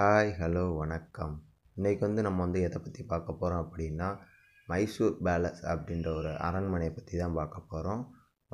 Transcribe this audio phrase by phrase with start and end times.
[0.00, 1.32] Hi hello வணக்கம்.
[1.76, 4.06] இன்றைக்கி வந்து நம்ம வந்து எதை பற்றி பார்க்க போகிறோம் அப்படின்னா
[4.68, 8.02] மைசூர் பேலஸ் அப்படின்ற ஒரு அரண்மனையை பற்றி தான் பார்க்க போகிறோம்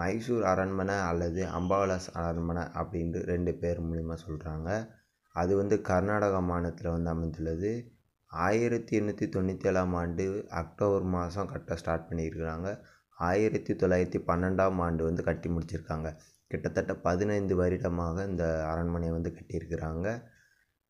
[0.00, 4.68] மைசூர் அரண்மனை அல்லது அம்பாலஸ் அரண்மனை அப்படின்ட்டு ரெண்டு பேர் மூலிமா சொல்கிறாங்க
[5.34, 7.72] அது வந்து கர்நாடகா மாநிலத்தில் வந்து அமைந்துள்ளது.
[8.30, 10.26] ஆயிரத்தி எண்ணூற்றி தொண்ணூற்றி ஏழாம் ஆண்டு
[10.62, 12.70] அக்டோபர் மாதம் கட்ட ஸ்டார்ட் பண்ணியிருக்கிறாங்க.
[13.18, 16.10] ஆயிரத்தி தொள்ளாயிரத்தி பன்னெண்டாம் ஆண்டு வந்து கட்டி முடிச்சிருக்காங்க.
[16.52, 20.08] கிட்டத்தட்ட பதினைந்து வருடமாக இந்த அரண்மனையை வந்து கட்டியிருக்கிறாங்க.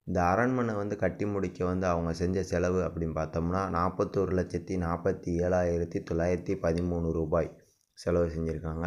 [0.07, 6.01] இந்த அரண்மனை வந்து கட்டி முடிக்க வந்து அவங்க செஞ்ச செலவு அப்படின்னு பார்த்தோம்னா நாற்பத்தோரு லட்சத்தி நாற்பத்தி ஏழாயிரத்தி
[6.11, 7.51] தொள்ளாயிரத்தி பதிமூணு ரூபாய்
[7.99, 8.87] செலவு செஞ்சுருக்காங்க.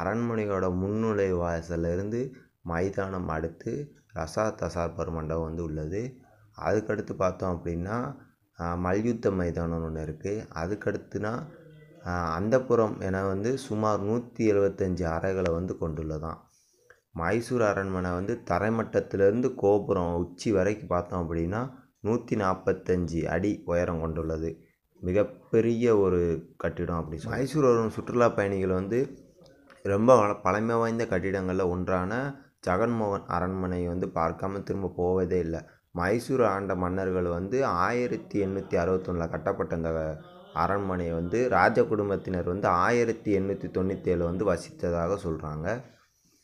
[0.00, 2.20] அரண்மனையோட முன்னுழை வாசலேருந்து
[2.70, 3.72] மைதானம் அடுத்து
[4.18, 6.02] ரசா தசார்பர் மண்டபம் வந்து உள்ளது.
[6.66, 7.96] அதுக்கடுத்து பார்த்தோம் அப்படின்னா
[8.86, 11.32] மல்யுத்த மைதானம் ஒன்று இருக்குது அதுக்கடுத்துனா
[12.36, 16.40] அந்தப்புறம் என வந்து சுமார் நூற்றி எழுபத்தஞ்சி அறைகளை வந்து கொண்டுள்ளதாம்.
[17.16, 21.60] மைசூர் அரண்மனை வந்து தரைமட்டத்திலேருந்து கோபுரம் உச்சி வரைக்கும் பார்த்தோம் அப்படின்னா
[22.00, 24.50] நூற்றி நாற்பத்தஞ்சி அடி உயரம் கொண்டுள்ளது.
[25.02, 26.20] மிகப்பெரிய ஒரு
[26.62, 28.98] கட்டிடம் அப்படி மைசூர் வரும் சுற்றுலா பயணிகள் வந்து
[29.84, 30.12] ரொம்ப
[30.44, 32.12] பழமை வாய்ந்த கட்டிடங்களில் ஒன்றான
[32.66, 35.60] ஜெகன்மோகன் அரண்மனை வந்து பார்க்காம திரும்ப போவதே இல்லை.
[35.94, 39.90] மைசூர் ஆண்ட மன்னர்கள் வந்து ஆயிரத்தி எண்ணூற்றி அறுபத்தொன்னில் கட்டப்பட்ட இந்த
[40.62, 45.68] அரண்மனையை வந்து ராஜ குடும்பத்தினர் வந்து ஆயிரத்தி எண்ணூற்றி தொண்ணூற்றி ஏழு வந்து வசித்ததாக சொல்கிறாங்க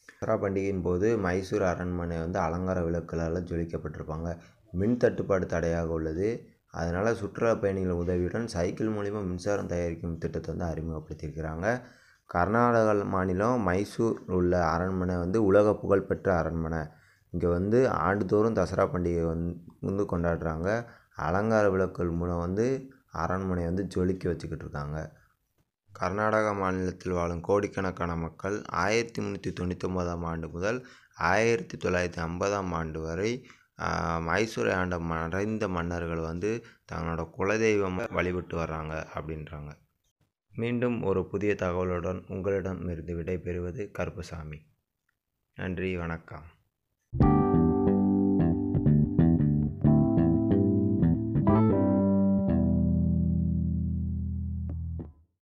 [0.09, 4.29] தசரா பண்டிகையின் போது மைசூர் அரண்மனை வந்து அலங்கார விளக்குகளால் ஜொலிக்கப்பட்டிருப்பாங்க.
[4.81, 6.29] மின் தட்டுப்பாடு தடையாக உள்ளது.
[6.71, 11.67] அதனால் சுற்றுலா பயணிகள் உதவியுடன் சைக்கிள் மூலிமா மின்சாரம் தயாரிக்கும் திட்டத்தை வந்து அறிமுகப்படுத்தியிருக்கிறாங்க.
[12.31, 16.83] கர்நாடகா மாநிலம் மைசூர் உள்ள அரண்மனை வந்து உலக புகழ்பெற்ற அரண்மனை.
[17.33, 19.25] இங்கே வந்து ஆண்டுதோறும் தசரா பண்டிகை
[19.89, 20.69] வந்து கொண்டாடுறாங்க.
[21.27, 22.67] அலங்கார விளக்குகள் மூலம் வந்து
[23.25, 24.99] அரண்மனை வந்து ஜொலிக்க வச்சுக்கிட்டு இருக்காங்க.
[26.01, 33.47] கர்நாடகா மாநிலத்தில் வாழும் கோடிக்கணக்கான மக்கள் ஆயிரத்தி முந்நூற்றி தொண்ணூத்தொம்பதாம் ஆண்டு முதல் ஆயிரத்தி தொள்ளாயிரத்தி ஐம்பதாம் ஆண்டு வரை
[34.27, 39.71] மைசூரை ஆண்ட மறைந்த மன்னர்கள் வந்து தங்களோட குலதெய்வம் வழிபட்டு வர்றாங்க அப்படின்றாங்க.
[40.53, 44.61] மீண்டும் ஒரு புதிய தகவலுடன் உங்களிடம் இருந்து விடைபெறுவது கருப்புசாமி.
[45.55, 46.47] நன்றி வணக்கம்.